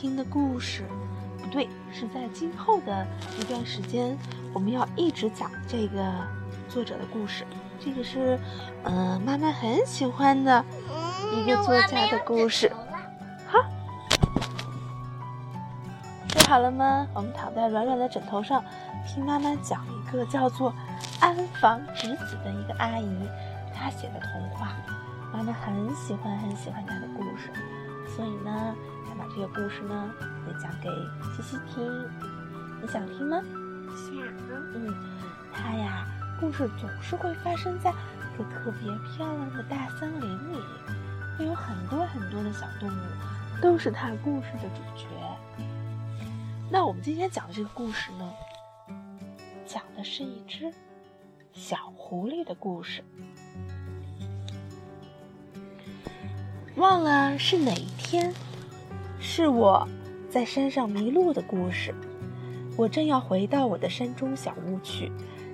[0.00, 0.82] 听的故事。
[1.42, 3.06] 不对，是在今后的
[3.38, 4.16] 一段时间，
[4.54, 6.02] 我们要一直讲这个
[6.70, 7.44] 作者的故事。
[7.78, 8.38] 这个是，
[8.84, 10.64] 嗯，妈妈很喜欢的
[11.34, 12.72] 一个作家的故事。
[13.46, 13.58] 好，
[16.28, 17.06] 睡好了吗？
[17.12, 18.64] 我们躺在软软的枕头上，
[19.06, 20.72] 听妈妈讲一个叫做
[21.20, 23.28] 安房直子的一个阿姨。
[23.74, 24.72] 她写的童话，
[25.30, 27.50] 妈妈很喜欢很喜欢她的故事，
[28.14, 30.10] 所以呢，他把这个故事呢
[30.48, 30.88] 也讲给
[31.36, 31.84] 西西听。
[32.80, 33.38] 你想听吗？
[33.94, 34.16] 想。
[34.74, 34.94] 嗯，
[35.52, 36.06] 它呀，
[36.40, 40.56] 故事总是会发生在一个特别漂亮的大森林里，
[41.36, 45.06] 会有很多很多的小动物，都是他故事的主角。
[46.70, 48.32] 那我们今天讲的这个故事呢，
[49.66, 50.72] 讲的是一只
[51.52, 53.04] 小狐狸的故事。
[56.76, 58.32] 忘了是哪一天，
[59.20, 59.86] 是我
[60.28, 61.94] 在山上迷路的故事。
[62.76, 65.12] 我正要回到我的山中小屋去，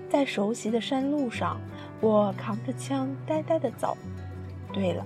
[0.09, 1.61] 在熟悉的山路上，
[2.01, 3.97] 我扛着枪呆呆地走。
[4.73, 5.05] 对了，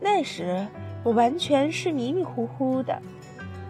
[0.00, 0.66] 那时
[1.02, 3.00] 我完全是迷迷糊糊的，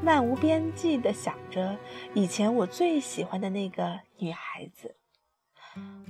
[0.02, 1.76] 漫无边际地想着
[2.14, 4.96] 以前我最喜欢的那个女孩子。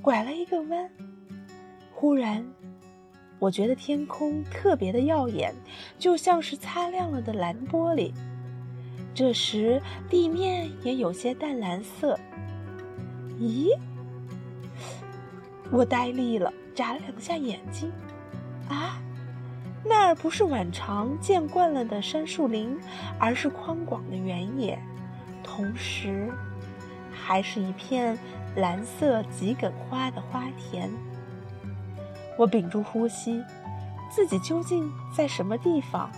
[0.00, 0.90] 拐了一个弯，
[1.92, 2.44] 忽然。
[3.42, 5.52] 我觉得天空特别的耀眼，
[5.98, 8.12] 就像是擦亮了的蓝玻璃。
[9.12, 12.16] 这时地面也有些淡蓝色。
[13.40, 13.76] 咦？
[15.72, 17.90] 我呆立了，眨了两下眼睛。
[18.68, 19.02] 啊，
[19.84, 22.78] 那儿不是往常见惯了的杉树林，
[23.18, 24.78] 而是宽广的原野，
[25.42, 26.30] 同时
[27.10, 28.16] 还是一片
[28.54, 30.88] 蓝色桔梗花的花田。
[32.36, 33.44] 我屏住呼吸，
[34.10, 36.10] 自己究竟在什么地方？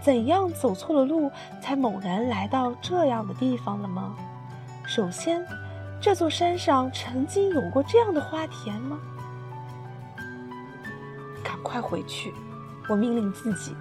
[0.00, 1.30] 怎样走错了路，
[1.60, 4.16] 才猛然来到这样的地方了吗？
[4.84, 5.46] 首先，
[6.00, 8.98] 这座山上曾经有过这样的花田吗？
[11.44, 12.34] 赶快回去！
[12.88, 13.76] 我命令自己，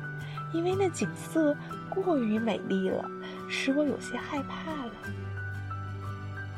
[0.53, 1.57] 因为那景色
[1.89, 3.03] 过于美丽了，
[3.49, 4.91] 使我有些害怕了。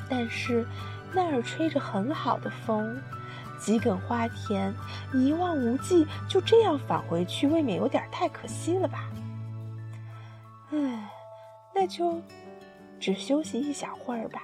[0.09, 0.65] 但是，
[1.13, 2.99] 那儿吹着很好的风。
[3.63, 4.73] 桔梗花田
[5.13, 9.09] 一望无际，就这样返回去，未免有点太可惜了吧？
[10.71, 11.09] 唉，
[11.73, 12.21] 那就
[12.99, 14.43] 只休息一小会儿吧。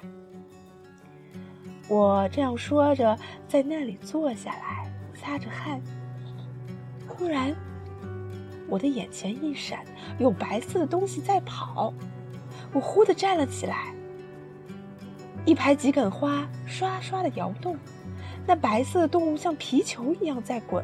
[1.90, 5.82] 我这样说着，在那里坐下来，擦着汗。
[7.06, 7.54] 忽然，
[8.70, 9.84] 我的眼前一闪，
[10.18, 11.94] 有白色的东西在跑。
[12.72, 13.94] 我忽地站了起来，
[15.44, 17.78] 一排桔梗花刷刷的摇动。
[18.50, 20.84] 那白色的动物像皮球一样在滚，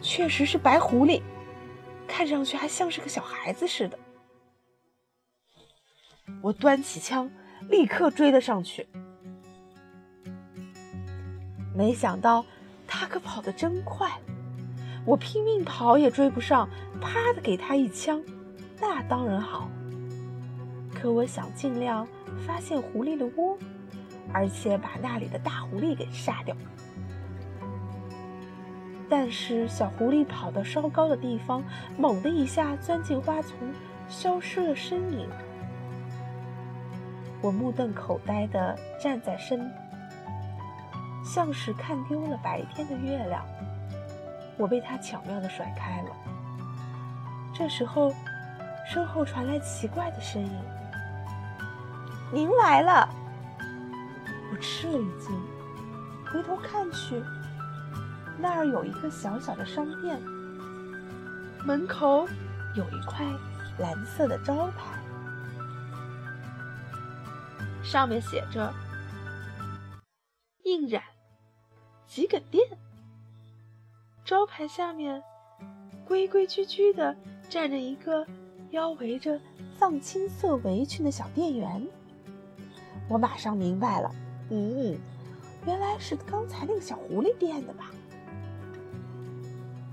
[0.00, 1.20] 确实是白狐狸，
[2.08, 3.98] 看上去还像是个小孩子似的。
[6.40, 7.30] 我端起枪，
[7.68, 8.88] 立刻追了上去。
[11.74, 12.42] 没想到
[12.86, 14.10] 他可跑得真快，
[15.04, 16.66] 我拼命跑也追不上，
[16.98, 18.24] 啪的给他一枪，
[18.80, 19.68] 那当然好。
[20.94, 22.08] 可我想尽量
[22.46, 23.58] 发现狐狸的窝。
[24.32, 26.54] 而且把那里的大狐狸给杀掉。
[29.08, 31.62] 但是小狐狸跑到稍高的地方，
[31.96, 33.52] 猛地一下钻进花丛，
[34.08, 35.28] 消失了身影。
[37.40, 39.70] 我目瞪口呆地站在身，
[41.24, 43.44] 像是看丢了白天的月亮。
[44.56, 46.08] 我被他巧妙地甩开了。
[47.54, 48.12] 这时候，
[48.86, 50.50] 身后传来奇怪的声音
[52.32, 53.08] ：“您来了。”
[54.50, 55.36] 我吃了一惊，
[56.32, 57.22] 回头看去，
[58.38, 60.20] 那儿有一个小小的商店，
[61.64, 62.28] 门口
[62.76, 63.26] 有一块
[63.78, 65.00] 蓝色的招牌，
[67.82, 68.72] 上面写着
[70.64, 71.02] “印染
[72.06, 72.64] 桔梗店”。
[74.24, 75.22] 招牌下面
[76.04, 77.16] 规规矩矩的
[77.48, 78.26] 站着一个
[78.70, 79.40] 腰围着
[79.78, 81.86] 藏青色围裙的小店员。
[83.08, 84.12] 我马上明白了。
[84.50, 84.98] 嗯，
[85.66, 87.90] 原来是刚才那个小狐狸变的吧？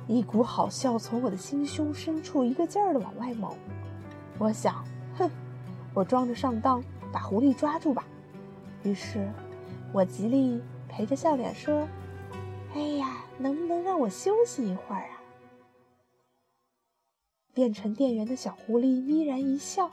[0.07, 3.55] 一股好笑从我的心胸深处一个劲儿的往外冒。
[4.37, 4.83] 我想，
[5.17, 5.29] 哼，
[5.93, 8.05] 我装着上当，把狐狸抓住吧。
[8.83, 9.31] 于是，
[9.93, 11.87] 我极力陪着笑脸说
[12.75, 15.23] ：“哎呀，能不能让我休息一会儿啊？”
[17.53, 19.89] 变成店员的小狐狸眯然一笑：“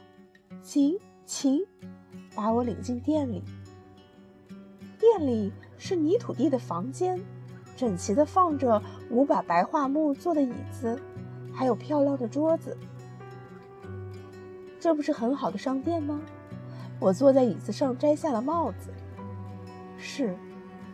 [0.61, 1.65] 行，请，
[2.35, 3.45] 把我领进店里。”
[5.00, 7.19] 店里是泥土地的房间，
[7.75, 11.00] 整齐地放着五把白桦木做的椅子，
[11.55, 12.76] 还有漂亮的桌子。
[14.79, 16.20] 这不是很好的商店吗？
[16.99, 18.93] 我坐在椅子上，摘下了帽子。
[19.97, 20.37] 是，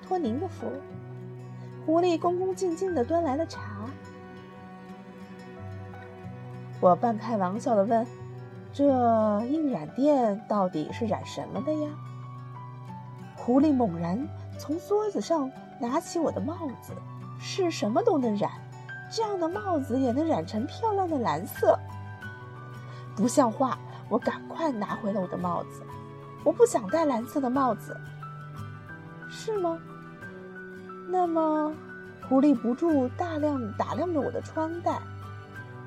[0.07, 0.67] 托您的福。
[1.85, 3.91] 狐狸恭恭敬敬地端来了茶。
[6.81, 8.07] 我半开玩笑地问
[8.73, 8.85] ：“这
[9.47, 11.89] 印染店到底是染什么的呀？”
[13.47, 14.29] 狐狸猛然
[14.59, 15.49] 从桌子上
[15.79, 16.93] 拿起我的帽子，
[17.39, 18.51] 是什么都能染，
[19.09, 21.79] 这样的帽子也能染成漂亮的蓝色。
[23.15, 23.79] 不像话！
[24.09, 25.83] 我赶快拿回了我的帽子，
[26.43, 27.97] 我不想戴蓝色的帽子，
[29.31, 29.79] 是吗？
[31.09, 31.73] 那么，
[32.29, 34.99] 狐狸不住大量打量着我的穿戴。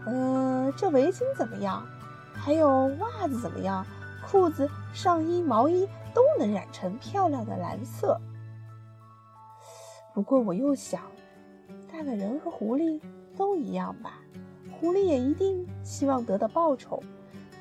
[0.06, 1.86] 嗯，这围巾怎么样？
[2.34, 3.86] 还有袜子怎么样？
[4.26, 8.20] 裤子、上衣、毛衣都能染成漂亮的蓝色。
[10.14, 11.02] 不过我又想，
[11.92, 13.00] 大概人和狐狸
[13.38, 14.20] 都一样吧。
[14.72, 17.02] 狐狸也一定希望得到报酬。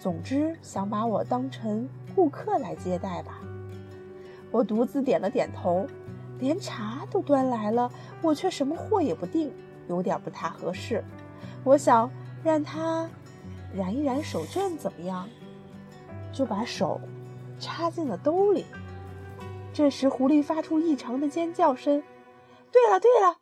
[0.00, 3.41] 总之，想把我当成顾客来接待吧。
[4.51, 5.87] 我独自点了点头，
[6.39, 7.91] 连茶都端来了，
[8.23, 9.53] 我却什么货也不订，
[9.89, 11.05] 有点不太合适。
[11.65, 12.11] 我想。
[12.44, 13.11] 让他
[13.75, 15.29] 染一染手绢怎么样？
[16.33, 17.01] 就把手
[17.58, 18.64] 插进了兜里。
[19.72, 22.02] 这时，狐狸发出异常的尖叫声。
[22.72, 23.37] 对了对了，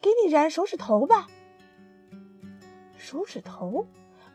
[0.00, 1.26] 给你染手指头吧。
[2.96, 3.86] 手指头？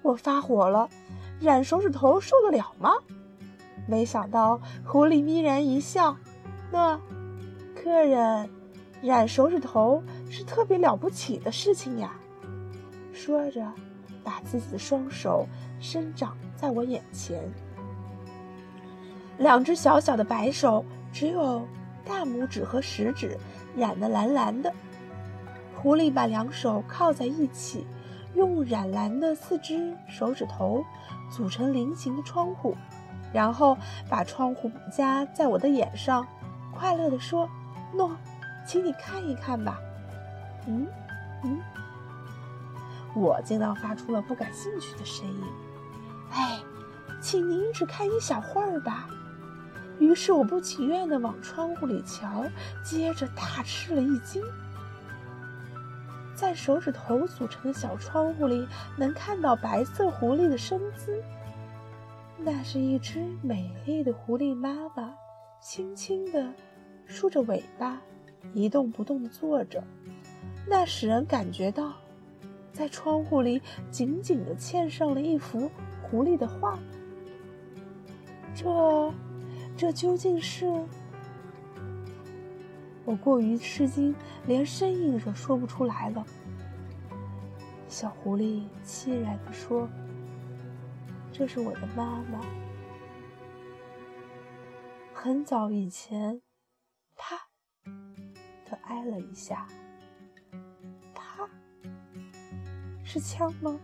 [0.01, 0.89] 我发火了。
[1.39, 2.93] 染手指头受得了吗？
[3.87, 6.17] 没想到狐狸眯然一笑。
[6.71, 6.99] 那
[7.75, 8.49] 客人
[9.01, 12.19] 染手指头是特别了不起的事情呀。
[13.13, 13.73] 说着。
[14.23, 15.47] 把自己的双手
[15.79, 17.49] 伸长在我眼前，
[19.37, 21.67] 两只小小的白手，只有
[22.05, 23.37] 大拇指和食指
[23.75, 24.73] 染得蓝蓝的。
[25.75, 27.85] 狐狸把两手靠在一起，
[28.33, 30.83] 用染蓝的四只手指头
[31.29, 32.75] 组成菱形的窗户，
[33.31, 33.77] 然后
[34.09, 36.25] 把窗户夹在我的眼上，
[36.73, 37.47] 快乐地说
[37.93, 38.17] ：“诺，
[38.65, 39.79] 请你看一看吧。”
[40.65, 40.87] 嗯，
[41.43, 41.59] 嗯。
[43.13, 45.43] 我尽量发出了不感兴趣的声音。
[46.31, 46.59] 哎，
[47.21, 49.07] 请您只看一小会儿吧。
[49.99, 52.45] 于是我不情愿地往窗户里瞧，
[52.83, 54.43] 接着大吃了一惊。
[56.35, 61.23] 在手指头组成的小窗户里，能看到白色狐狸的身姿。
[62.37, 65.13] 那是一只美丽的狐狸妈妈，
[65.59, 66.53] 轻轻地
[67.05, 67.99] 竖着尾巴，
[68.53, 69.83] 一动不动地坐着，
[70.67, 71.93] 那使人感觉到。
[72.71, 73.59] 在窗户里
[73.89, 75.71] 紧紧地嵌上了一幅
[76.03, 76.77] 狐狸的画。
[78.53, 79.11] 这，
[79.77, 80.65] 这究竟是……
[83.05, 84.13] 我过于吃惊，
[84.47, 86.25] 连声音都说不出来了。
[87.87, 89.87] 小狐狸凄然地说
[91.31, 92.41] ：“这是我的妈妈。
[95.13, 96.41] 很早以前，
[97.15, 97.37] 啪
[98.65, 99.67] 的挨了一下。”
[101.15, 101.47] 啪
[103.05, 103.79] 是枪吗？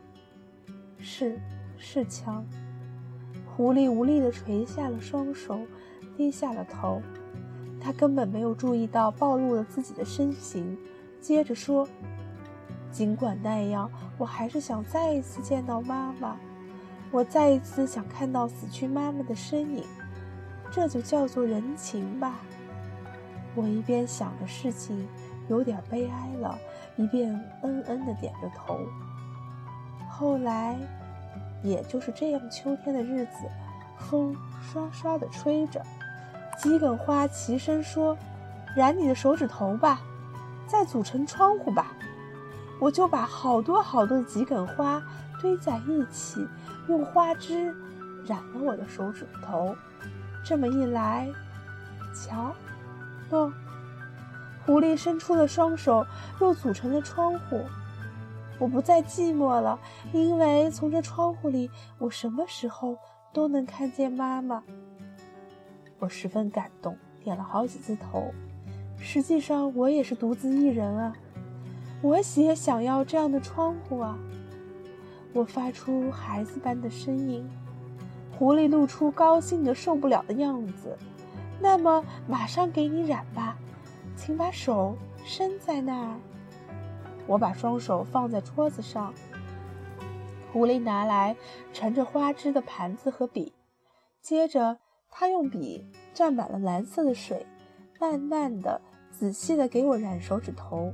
[0.97, 1.39] 是，
[1.77, 2.45] 是枪。
[3.55, 5.59] 狐狸无力地垂下了双手，
[6.17, 7.01] 低下了头。
[7.79, 10.75] 他根本没有注意到暴露了自己的身形，
[11.21, 11.87] 接着说
[12.91, 16.35] ：“尽管那样，我还是想再一次见到妈妈。
[17.11, 19.83] 我再一次想看到死去妈妈的身影。
[20.71, 22.39] 这就叫做人情吧。”
[23.53, 25.07] 我一边想着事情
[25.47, 26.57] 有点悲哀了，
[26.95, 27.31] 一边
[27.61, 28.79] 嗯嗯地点着头。
[30.09, 30.75] 后来，
[31.63, 33.49] 也就是这样，秋天的日子，
[33.97, 35.81] 风刷刷地吹着，
[36.59, 38.15] 桔梗花齐声说
[38.75, 40.01] ：“染你的手指头吧，
[40.67, 41.93] 再组成窗户吧。”
[42.79, 45.01] 我就把好多好多的桔梗花
[45.39, 46.45] 堆在一起，
[46.87, 47.73] 用花枝
[48.25, 49.73] 染了我的手指头。
[50.43, 51.29] 这么一来，
[52.13, 52.53] 瞧，
[53.29, 53.53] 哦，
[54.65, 56.05] 狐狸伸出了双手，
[56.41, 57.63] 又组成了窗户。
[58.63, 59.77] 我不再寂寞了，
[60.13, 62.97] 因为从这窗户里，我什么时候
[63.33, 64.63] 都能看见妈妈。
[65.99, 68.31] 我十分感动，点了好几次头。
[68.97, 71.13] 实际上，我也是独自一人啊，
[72.01, 74.17] 我也想要这样的窗户啊。
[75.33, 77.45] 我发出孩子般的声音，
[78.37, 80.97] 狐狸露出高兴的受不了的样子。
[81.59, 83.57] 那么，马上给你染吧，
[84.15, 86.15] 请把手伸在那儿。
[87.25, 89.13] 我把双手放在桌子上，
[90.51, 91.35] 狐狸拿来
[91.71, 93.53] 盛着花枝的盘子和笔，
[94.21, 94.77] 接着
[95.09, 97.45] 他用笔蘸满了蓝色的水，
[97.99, 100.93] 慢慢地仔细的给我染手指头。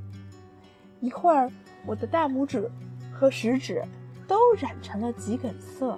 [0.99, 1.51] 一会儿，
[1.85, 2.69] 我的大拇指
[3.11, 3.83] 和食指
[4.27, 5.97] 都染成了桔梗色。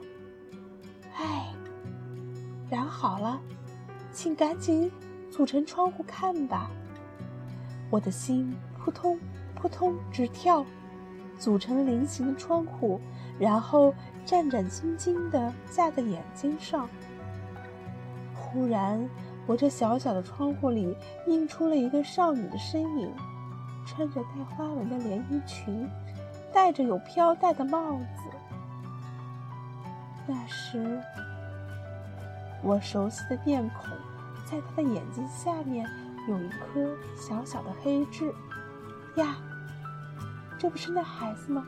[1.15, 1.53] 唉，
[2.69, 3.41] 染好了，
[4.13, 4.91] 请赶紧
[5.29, 6.71] 组成窗户看吧。
[7.89, 9.19] 我的心扑通
[9.61, 10.65] 扑通直跳，
[11.37, 12.99] 组成菱形的窗户，
[13.37, 13.93] 然后
[14.25, 16.89] 战战兢兢地架在眼睛上。
[18.33, 19.07] 忽然，
[19.45, 23.13] 我这小小的窗户里映出了一个少女的身影。
[23.85, 25.87] 穿着带花纹的连衣裙，
[26.53, 28.57] 戴着有飘带的帽子。
[30.25, 30.99] 那时，
[32.63, 33.89] 我熟悉的面孔，
[34.45, 35.87] 在他的眼睛下面
[36.27, 38.33] 有一颗小小的黑痣。
[39.15, 39.35] 呀，
[40.57, 41.65] 这不是那孩子吗？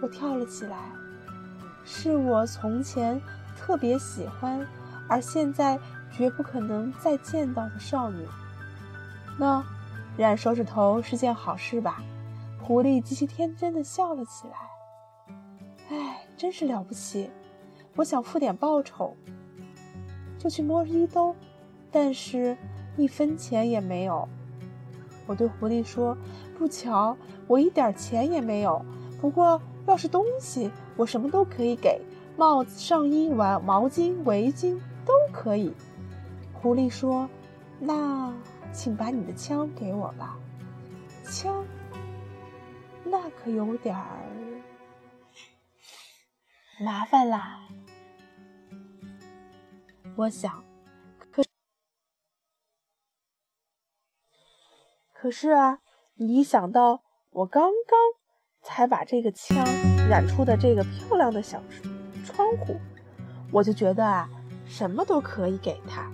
[0.00, 0.78] 我跳了起来。
[1.84, 3.20] 是我从前
[3.56, 4.66] 特别喜欢，
[5.08, 5.78] 而现在
[6.10, 8.26] 绝不可能再见到的少女。
[9.38, 9.64] 那。
[10.16, 12.00] 染手指头是件好事吧？
[12.62, 15.36] 狐狸极其天真的笑了起来。
[15.88, 17.28] 哎，真是了不起！
[17.96, 19.16] 我想付点报酬，
[20.38, 21.34] 就去摸衣兜，
[21.90, 22.56] 但是
[22.96, 24.28] 一分钱也没有。
[25.26, 26.16] 我对狐狸说
[26.58, 27.16] ：“不巧，
[27.46, 28.84] 我一点钱也没有。
[29.20, 32.00] 不过要是东西，我什么都可以给，
[32.36, 35.72] 帽子、上衣、碗、毛巾、围巾都可以。”
[36.54, 37.28] 狐狸说
[37.78, 38.32] ：“那……”
[38.74, 40.36] 请把你的枪给我吧，
[41.22, 41.64] 枪，
[43.04, 44.18] 那可有点儿
[46.84, 47.60] 麻烦啦。
[50.16, 50.64] 我想，
[55.24, 55.78] 可是啊，
[56.16, 57.00] 你一想到
[57.30, 57.98] 我刚刚
[58.60, 59.56] 才把这个枪
[60.06, 61.62] 染出的这个漂亮的小
[62.26, 62.78] 窗户，
[63.50, 64.28] 我就觉得啊，
[64.66, 66.12] 什么都可以给他。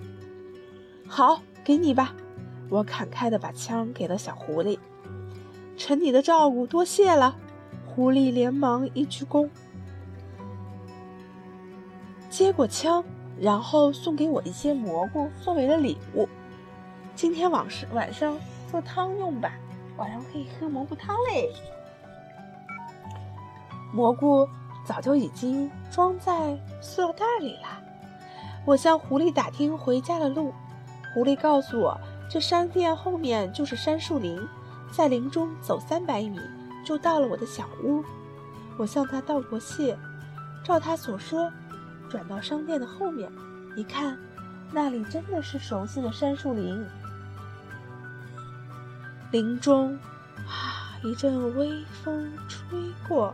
[1.09, 2.15] 好，给你吧。
[2.69, 4.79] 我砍开的把枪给了小狐狸，
[5.75, 7.35] 承你的照顾，多谢了。
[7.85, 9.49] 狐狸连忙一鞠躬，
[12.29, 13.03] 接过枪，
[13.37, 16.29] 然后送给我一些蘑菇作为了礼物。
[17.13, 18.37] 今天晚上晚上
[18.71, 19.51] 做汤用吧，
[19.97, 21.51] 晚上可以喝蘑菇汤嘞。
[23.91, 24.47] 蘑菇
[24.85, 27.67] 早就已经装在塑料袋里了。
[28.65, 30.53] 我向狐狸打听回家的路，
[31.13, 31.99] 狐狸告诉我。
[32.29, 34.39] 这商店后面就是杉树林，
[34.89, 36.39] 在林中走三百米
[36.85, 38.01] 就到了我的小屋。
[38.77, 39.97] 我向他道过谢，
[40.63, 41.51] 照他所说，
[42.09, 43.29] 转到商店的后面，
[43.75, 44.17] 一看，
[44.71, 46.81] 那里真的是熟悉的杉树林。
[49.31, 49.97] 林中，
[50.45, 51.71] 啊，一阵微
[52.03, 53.33] 风吹过，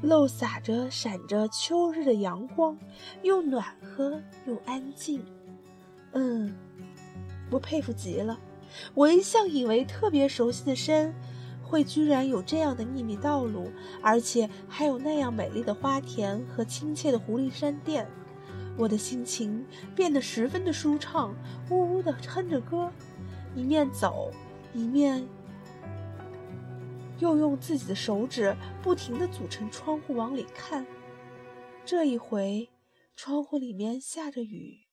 [0.00, 2.78] 漏洒着、闪着秋日的阳光，
[3.22, 5.24] 又暖和又安静。
[6.12, 6.54] 嗯，
[7.50, 8.38] 我佩服极了。
[8.94, 11.12] 我一向以为特别熟悉的山，
[11.64, 18.06] 会居然有这样的秘密道路，而且还有那样美丽的花田和亲切的狐狸山店。
[18.78, 21.34] 我的心情变得十分的舒畅，
[21.70, 22.90] 呜呜地哼着歌，
[23.54, 24.30] 一面走，
[24.72, 25.26] 一面
[27.18, 30.86] 又用自己的手指不停地组成窗户往里看。
[31.84, 32.70] 这一回，
[33.14, 34.86] 窗户里面下着雨。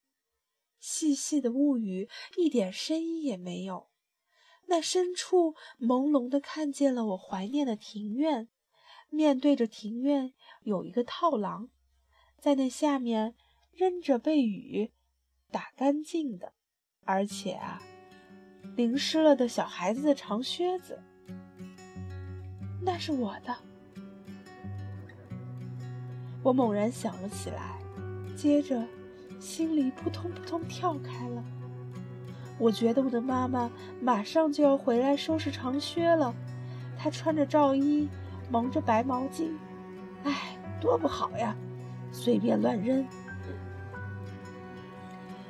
[0.79, 3.87] 细细的雾雨，一点声音也没有。
[4.67, 8.49] 那深处朦胧的看见了我怀念的庭院，
[9.09, 11.69] 面对着庭院有一个套廊，
[12.37, 13.35] 在那下面
[13.73, 14.91] 扔着被雨
[15.49, 16.53] 打干净的，
[17.03, 17.81] 而且啊，
[18.75, 20.99] 淋湿了的小孩子的长靴子。
[22.81, 23.55] 那是我的。
[26.41, 27.77] 我猛然想了起来，
[28.35, 28.83] 接着。
[29.39, 31.41] 心里扑通扑通跳开了。
[32.57, 33.71] 我觉得我的妈妈
[34.01, 36.35] 马上就要回来收拾长靴了。
[36.97, 38.09] 她穿着罩衣，
[38.51, 39.51] 蒙着白毛巾，
[40.25, 41.55] 哎，多不好呀！
[42.11, 43.07] 随便乱扔。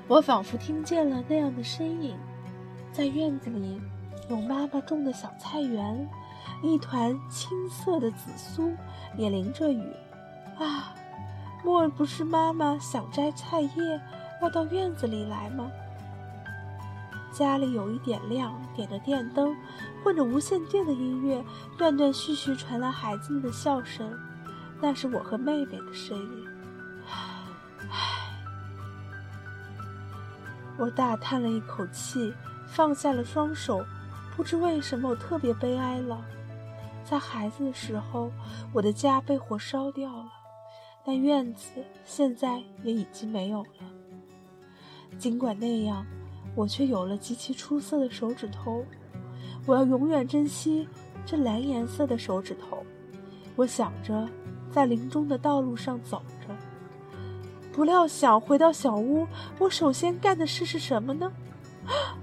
[0.07, 2.15] 我仿佛听见了那样的身影，
[2.99, 3.79] 在院子里
[4.29, 6.05] 有妈妈种的小菜园，
[6.61, 8.73] 一团青色的紫苏
[9.15, 9.81] 也淋着雨，
[10.59, 10.93] 啊！
[11.63, 14.01] 莫不是妈妈想摘菜叶，
[14.41, 15.71] 要到院子里来吗？
[17.31, 19.55] 家里有一点亮，点着电灯，
[20.03, 21.41] 混着无线电的音乐，
[21.77, 24.13] 断断续续传来孩子们的笑声，
[24.81, 26.45] 那是我和妹妹的声音。
[27.89, 28.33] 唉，
[30.77, 32.33] 我大叹了一口气，
[32.71, 33.83] 放下了双手。
[34.35, 36.23] 不知为什么，我特别悲哀了。
[37.03, 38.31] 在孩子的时候，
[38.71, 40.25] 我的家被火烧掉了。
[41.03, 43.69] 但院子现在也已经没有了。
[45.17, 46.05] 尽管那样，
[46.55, 48.85] 我却有了极其出色的手指头。
[49.65, 50.87] 我要永远珍惜
[51.25, 52.85] 这蓝颜色的手指头。
[53.55, 54.27] 我想着，
[54.71, 56.55] 在林中的道路上走着。
[57.73, 61.31] 不料想回到小屋，我首先干的事是什么呢？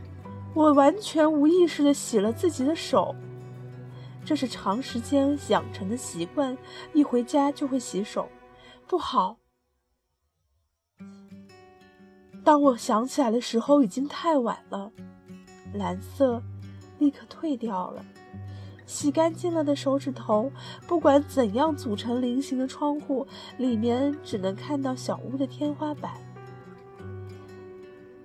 [0.57, 3.15] 我完全无意识的洗了自己的手。
[4.25, 6.57] 这是长时间养成的习惯，
[6.95, 8.27] 一回家就会洗手，
[8.87, 9.37] 不好。
[12.43, 14.91] 当我想起来的时候，已经太晚了，
[15.75, 16.43] 蓝色
[16.99, 18.03] 立刻退掉了。
[18.87, 20.51] 洗干净了的手指头，
[20.87, 23.27] 不管怎样组成菱形的窗户，
[23.59, 26.15] 里面只能看到小屋的天花板。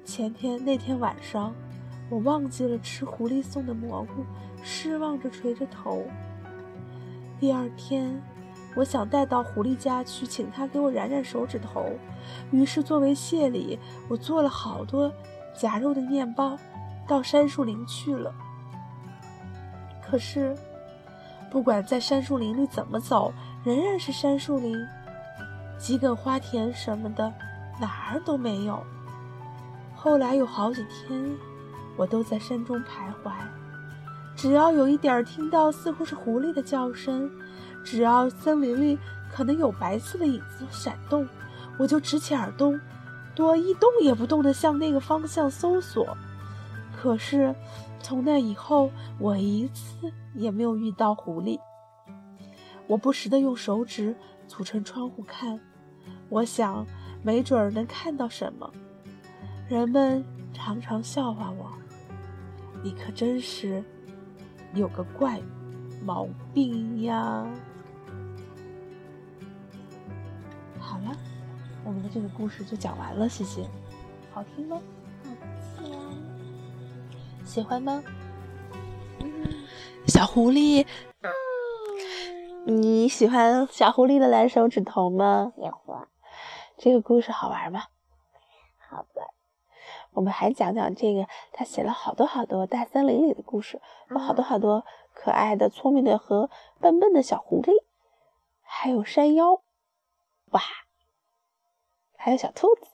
[0.06, 1.54] 前天那天晚上，
[2.12, 4.26] 我忘记了吃狐狸送的蘑菇，
[4.62, 6.04] 失望着垂着头。
[7.40, 8.22] 第二天，
[8.76, 11.86] 我想带到狐狸家去，请他给我染染手指头，
[12.52, 15.10] 于是作为谢礼，我做了好多
[15.58, 16.58] 夹肉的面包，
[17.08, 18.36] 到杉树林去了。
[20.06, 20.54] 可是，
[21.50, 24.78] 不管在杉树林里怎么走，仍然是杉树林，
[25.80, 27.34] 几梗花田什么的，
[27.80, 28.84] 哪儿都没有。
[29.96, 31.24] 后来有好几天，
[31.98, 33.32] 我都在山中徘徊，
[34.36, 37.30] 只要有一点听到似乎是狐狸的叫声，
[37.84, 38.98] 只要森林里
[39.32, 41.28] 可能有白色的影子闪动，
[41.78, 42.80] 我就直起耳朵，
[43.36, 46.18] 多一动也不动地向那个方向搜索。
[46.96, 47.56] 可是。
[48.04, 51.60] 从那以后，我一次也没有遇到狐狸。
[52.88, 54.16] 我不时地用手指
[54.48, 55.60] 组成窗户看，
[56.28, 56.88] 我想
[57.22, 58.72] 没准儿能看到什么。
[59.70, 61.72] 人们常常笑话我
[62.84, 63.84] ：“你可真是
[64.74, 65.40] 有个怪
[66.04, 67.46] 毛病呀！”
[70.80, 71.16] 好了，
[71.84, 73.68] 我们的这个故事就讲完了，谢谢。
[74.34, 74.80] 好听吗？
[77.44, 78.04] 喜欢吗？
[80.08, 80.86] 小狐狸，
[82.66, 85.52] 你喜欢小狐狸的蓝手指头吗？
[85.56, 86.08] 喜欢。
[86.78, 87.84] 这个故事好玩吗？
[88.78, 89.28] 好玩。
[90.14, 97.72] 我们还讲讲这个，他写了好多好多大森林里的故事，有好多好多可爱的、聪明的和笨笨的小狐狸，
[98.62, 99.62] 还有山妖，
[100.52, 100.62] 哇，
[102.18, 102.88] 还有小兔子，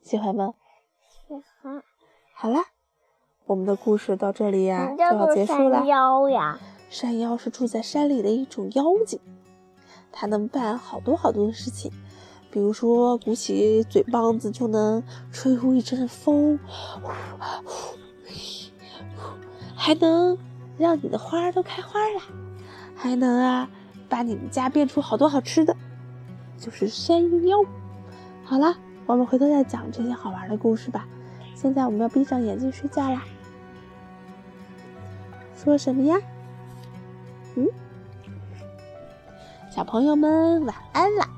[0.00, 0.54] 喜欢吗？
[1.10, 1.82] 喜欢。
[2.34, 2.66] 好啦。
[3.46, 5.80] 我们的故事到这里呀就要结束了。
[5.80, 9.20] 山妖呀，山妖是住在山里的一种妖精，
[10.10, 11.92] 它能办好多好多的事情，
[12.54, 16.56] 比如说鼓起嘴棒子就能吹出一阵风，
[19.74, 20.38] 还能
[20.78, 22.22] 让你的花儿都开花了，
[22.94, 23.68] 还能啊
[24.08, 25.76] 把你们家变出好多好吃的，
[26.56, 27.58] 就是山妖。
[28.44, 31.08] 好了，我们回头再讲这些好玩的故事吧。
[31.56, 33.24] 现在我们要闭上眼睛睡觉啦。
[35.56, 36.16] 说什么呀？
[37.56, 37.66] 嗯，
[39.74, 41.28] 小朋友们晚安啦。